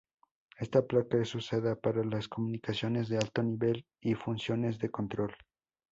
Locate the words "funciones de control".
4.15-5.31